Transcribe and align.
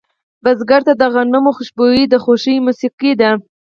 بزګر 0.43 0.81
ته 0.87 0.93
د 1.01 1.03
غنمو 1.13 1.51
خوشبويي 1.57 2.03
د 2.09 2.15
خوښې 2.23 2.55
موسیقي 2.65 3.11
ده 3.19 3.29